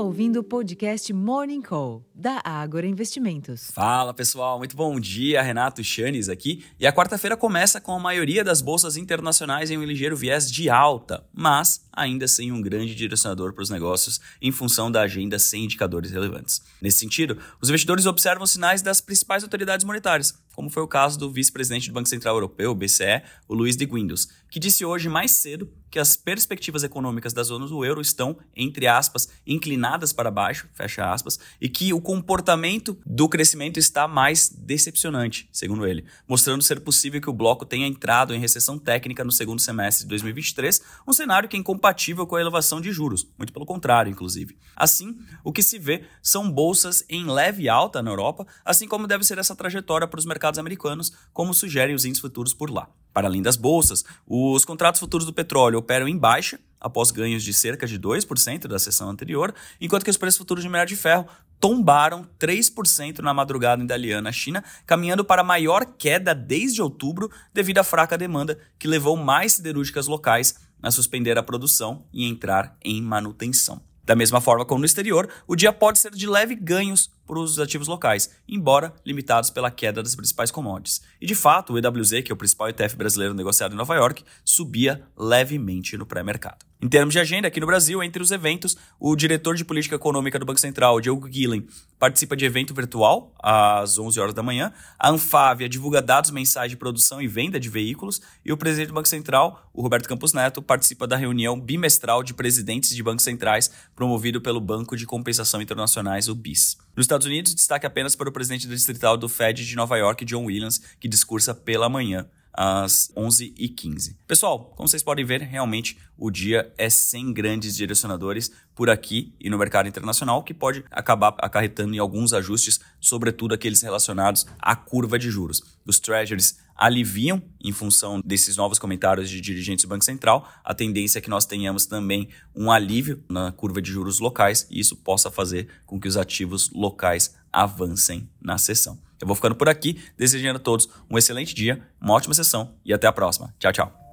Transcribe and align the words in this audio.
ouvindo 0.00 0.40
o 0.40 0.44
podcast 0.44 1.12
Morning 1.12 1.60
Call, 1.60 2.02
da 2.20 2.38
Ágora 2.44 2.86
Investimentos. 2.86 3.70
Fala 3.72 4.12
pessoal, 4.12 4.58
muito 4.58 4.76
bom 4.76 5.00
dia. 5.00 5.40
Renato 5.40 5.82
Chanes 5.82 6.28
aqui. 6.28 6.62
E 6.78 6.86
a 6.86 6.92
quarta-feira 6.92 7.34
começa 7.34 7.80
com 7.80 7.92
a 7.92 7.98
maioria 7.98 8.44
das 8.44 8.60
bolsas 8.60 8.98
internacionais 8.98 9.70
em 9.70 9.78
um 9.78 9.84
ligeiro 9.84 10.14
viés 10.14 10.50
de 10.52 10.68
alta, 10.68 11.24
mas 11.32 11.82
ainda 11.90 12.28
sem 12.28 12.52
um 12.52 12.60
grande 12.60 12.94
direcionador 12.94 13.54
para 13.54 13.62
os 13.62 13.70
negócios 13.70 14.20
em 14.40 14.52
função 14.52 14.90
da 14.90 15.00
agenda 15.00 15.38
sem 15.38 15.64
indicadores 15.64 16.10
relevantes. 16.10 16.62
Nesse 16.80 16.98
sentido, 16.98 17.38
os 17.60 17.68
investidores 17.68 18.04
observam 18.04 18.46
sinais 18.46 18.82
das 18.82 19.00
principais 19.00 19.42
autoridades 19.42 19.84
monetárias, 19.84 20.34
como 20.54 20.70
foi 20.70 20.82
o 20.82 20.88
caso 20.88 21.18
do 21.18 21.30
vice-presidente 21.30 21.88
do 21.88 21.94
Banco 21.94 22.08
Central 22.08 22.36
Europeu, 22.36 22.74
BCE, 22.74 23.22
o 23.48 23.54
Luiz 23.54 23.76
de 23.76 23.86
Guindos, 23.86 24.28
que 24.50 24.60
disse 24.60 24.84
hoje 24.84 25.08
mais 25.08 25.30
cedo 25.30 25.70
que 25.90 25.98
as 25.98 26.16
perspectivas 26.16 26.84
econômicas 26.84 27.32
da 27.32 27.42
zona 27.42 27.66
do 27.66 27.84
euro 27.84 28.00
estão, 28.00 28.36
entre 28.54 28.86
aspas, 28.86 29.28
inclinadas 29.46 30.12
para 30.12 30.30
baixo, 30.30 30.68
fecha 30.72 31.10
aspas, 31.10 31.38
e 31.60 31.68
que 31.68 31.92
o 31.92 32.00
comportamento 32.10 32.98
do 33.06 33.28
crescimento 33.28 33.78
está 33.78 34.08
mais 34.08 34.48
decepcionante, 34.48 35.48
segundo 35.52 35.86
ele, 35.86 36.04
mostrando 36.26 36.60
ser 36.60 36.80
possível 36.80 37.20
que 37.20 37.30
o 37.30 37.32
bloco 37.32 37.64
tenha 37.64 37.86
entrado 37.86 38.34
em 38.34 38.40
recessão 38.40 38.76
técnica 38.76 39.22
no 39.22 39.30
segundo 39.30 39.60
semestre 39.60 40.02
de 40.02 40.08
2023, 40.08 40.82
um 41.06 41.12
cenário 41.12 41.48
que 41.48 41.56
é 41.56 41.60
incompatível 41.60 42.26
com 42.26 42.34
a 42.34 42.40
elevação 42.40 42.80
de 42.80 42.90
juros, 42.90 43.28
muito 43.38 43.52
pelo 43.52 43.64
contrário, 43.64 44.10
inclusive. 44.10 44.58
Assim, 44.74 45.20
o 45.44 45.52
que 45.52 45.62
se 45.62 45.78
vê 45.78 46.02
são 46.20 46.50
bolsas 46.50 47.04
em 47.08 47.24
leve 47.26 47.68
alta 47.68 48.02
na 48.02 48.10
Europa, 48.10 48.44
assim 48.64 48.88
como 48.88 49.06
deve 49.06 49.22
ser 49.22 49.38
essa 49.38 49.54
trajetória 49.54 50.08
para 50.08 50.18
os 50.18 50.26
mercados 50.26 50.58
americanos, 50.58 51.12
como 51.32 51.54
sugerem 51.54 51.94
os 51.94 52.04
índices 52.04 52.22
futuros 52.22 52.52
por 52.52 52.70
lá. 52.70 52.90
Para 53.12 53.28
além 53.28 53.40
das 53.40 53.54
bolsas, 53.54 54.04
os 54.26 54.64
contratos 54.64 54.98
futuros 54.98 55.26
do 55.26 55.32
petróleo 55.32 55.78
operam 55.78 56.08
em 56.08 56.18
baixa, 56.18 56.58
após 56.80 57.10
ganhos 57.10 57.42
de 57.42 57.52
cerca 57.52 57.86
de 57.86 57.98
2% 57.98 58.66
da 58.66 58.78
sessão 58.78 59.10
anterior, 59.10 59.54
enquanto 59.80 60.04
que 60.04 60.10
os 60.10 60.16
preços 60.16 60.38
futuros 60.38 60.64
de 60.64 60.68
minério 60.68 60.88
de 60.88 60.96
ferro 60.96 61.26
tombaram 61.60 62.26
3% 62.38 63.18
na 63.18 63.34
madrugada 63.34 63.82
em 63.82 64.20
na 64.22 64.32
China, 64.32 64.64
caminhando 64.86 65.24
para 65.24 65.42
a 65.42 65.44
maior 65.44 65.84
queda 65.84 66.34
desde 66.34 66.80
outubro 66.80 67.30
devido 67.52 67.78
à 67.78 67.84
fraca 67.84 68.16
demanda 68.16 68.58
que 68.78 68.88
levou 68.88 69.16
mais 69.16 69.52
siderúrgicas 69.52 70.06
locais 70.06 70.54
a 70.82 70.90
suspender 70.90 71.36
a 71.36 71.42
produção 71.42 72.06
e 72.12 72.26
entrar 72.26 72.76
em 72.82 73.02
manutenção. 73.02 73.82
Da 74.02 74.16
mesma 74.16 74.40
forma 74.40 74.64
como 74.64 74.80
no 74.80 74.86
exterior, 74.86 75.28
o 75.46 75.54
dia 75.54 75.72
pode 75.72 75.98
ser 75.98 76.10
de 76.10 76.26
leve 76.26 76.54
ganhos 76.54 77.10
para 77.30 77.38
os 77.38 77.60
ativos 77.60 77.86
locais, 77.86 78.28
embora 78.48 78.92
limitados 79.06 79.50
pela 79.50 79.70
queda 79.70 80.02
das 80.02 80.16
principais 80.16 80.50
commodities. 80.50 81.00
E 81.20 81.26
de 81.26 81.36
fato, 81.36 81.72
o 81.72 81.78
EWZ, 81.78 82.22
que 82.24 82.32
é 82.32 82.34
o 82.34 82.36
principal 82.36 82.68
ETF 82.68 82.96
brasileiro 82.96 83.34
negociado 83.34 83.72
em 83.72 83.76
Nova 83.76 83.94
York, 83.94 84.24
subia 84.44 85.04
levemente 85.16 85.96
no 85.96 86.04
pré-mercado. 86.04 86.70
Em 86.82 86.88
termos 86.88 87.12
de 87.12 87.20
agenda, 87.20 87.46
aqui 87.46 87.60
no 87.60 87.66
Brasil, 87.66 88.02
entre 88.02 88.22
os 88.22 88.30
eventos, 88.30 88.74
o 88.98 89.14
diretor 89.14 89.54
de 89.54 89.66
política 89.66 89.96
econômica 89.96 90.38
do 90.38 90.46
Banco 90.46 90.58
Central, 90.58 90.98
Diogo 90.98 91.28
Guilhem, 91.28 91.66
participa 91.98 92.34
de 92.34 92.46
evento 92.46 92.72
virtual 92.72 93.34
às 93.38 93.98
11 93.98 94.18
horas 94.18 94.34
da 94.34 94.42
manhã. 94.42 94.72
A 94.98 95.10
Anfávia 95.10 95.68
divulga 95.68 96.00
dados 96.00 96.30
mensais 96.30 96.70
de 96.70 96.78
produção 96.78 97.20
e 97.20 97.28
venda 97.28 97.60
de 97.60 97.68
veículos. 97.68 98.22
E 98.42 98.50
o 98.50 98.56
presidente 98.56 98.88
do 98.88 98.94
Banco 98.94 99.08
Central, 99.08 99.68
o 99.74 99.82
Roberto 99.82 100.08
Campos 100.08 100.32
Neto, 100.32 100.62
participa 100.62 101.06
da 101.06 101.16
reunião 101.16 101.60
bimestral 101.60 102.22
de 102.22 102.32
presidentes 102.32 102.96
de 102.96 103.02
bancos 103.02 103.24
centrais 103.24 103.70
promovido 103.94 104.40
pelo 104.40 104.58
Banco 104.58 104.96
de 104.96 105.04
Compensação 105.04 105.60
Internacionais, 105.60 106.28
o 106.28 106.34
BIS. 106.34 106.78
Nos 107.00 107.06
Estados 107.06 107.26
Unidos, 107.26 107.54
destaque 107.54 107.86
apenas 107.86 108.14
para 108.14 108.28
o 108.28 108.32
presidente 108.32 108.68
distrital 108.68 109.16
do 109.16 109.26
Fed 109.26 109.64
de 109.64 109.74
Nova 109.74 109.96
York, 109.96 110.22
John 110.26 110.44
Williams, 110.44 110.82
que 111.00 111.08
discursa 111.08 111.54
pela 111.54 111.88
manhã 111.88 112.28
às 112.52 113.10
11h15. 113.16 114.16
Pessoal, 114.26 114.74
como 114.76 114.86
vocês 114.86 115.02
podem 115.02 115.24
ver, 115.24 115.40
realmente 115.40 115.96
o 116.18 116.30
dia 116.30 116.70
é 116.76 116.90
sem 116.90 117.32
grandes 117.32 117.74
direcionadores 117.74 118.52
por 118.74 118.90
aqui 118.90 119.32
e 119.40 119.48
no 119.48 119.56
mercado 119.56 119.88
internacional, 119.88 120.42
que 120.42 120.52
pode 120.52 120.84
acabar 120.90 121.34
acarretando 121.38 121.94
em 121.94 121.98
alguns 121.98 122.34
ajustes, 122.34 122.80
sobretudo 123.00 123.54
aqueles 123.54 123.80
relacionados 123.80 124.46
à 124.58 124.76
curva 124.76 125.18
de 125.18 125.30
juros. 125.30 125.62
Os 125.86 125.98
treasuries 125.98 126.58
aliviam 126.80 127.42
em 127.62 127.72
função 127.72 128.22
desses 128.24 128.56
novos 128.56 128.78
comentários 128.78 129.28
de 129.28 129.38
dirigentes 129.38 129.84
do 129.84 129.88
Banco 129.88 130.04
Central. 130.04 130.48
A 130.64 130.72
tendência 130.72 131.18
é 131.18 131.20
que 131.20 131.28
nós 131.28 131.44
tenhamos 131.44 131.84
também 131.84 132.30
um 132.56 132.72
alívio 132.72 133.22
na 133.28 133.52
curva 133.52 133.82
de 133.82 133.92
juros 133.92 134.18
locais 134.18 134.66
e 134.70 134.80
isso 134.80 134.96
possa 134.96 135.30
fazer 135.30 135.68
com 135.84 136.00
que 136.00 136.08
os 136.08 136.16
ativos 136.16 136.70
locais 136.70 137.36
avancem 137.52 138.26
na 138.40 138.56
sessão. 138.56 138.98
Eu 139.20 139.26
vou 139.26 139.36
ficando 139.36 139.54
por 139.54 139.68
aqui, 139.68 140.00
desejando 140.16 140.56
a 140.56 140.62
todos 140.62 140.88
um 141.10 141.18
excelente 141.18 141.54
dia, 141.54 141.86
uma 142.00 142.14
ótima 142.14 142.32
sessão 142.32 142.74
e 142.82 142.94
até 142.94 143.06
a 143.06 143.12
próxima. 143.12 143.54
Tchau, 143.58 143.72
tchau. 143.72 144.09